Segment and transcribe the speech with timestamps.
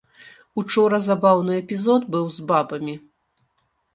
[0.61, 2.95] Учора забаўны эпізод быў з бабамі.